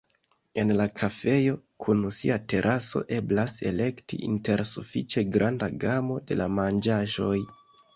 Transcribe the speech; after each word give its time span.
En 0.61 0.71
la 0.77 0.87
kafejo 1.01 1.53
kun 1.85 2.01
sia 2.21 2.39
teraso 2.55 3.03
eblas 3.19 3.55
elekti 3.75 4.23
inter 4.33 4.67
sufiĉe 4.75 5.29
granda 5.39 5.75
gamo 5.89 6.23
da 6.39 6.55
manĝaĵoj. 6.61 7.37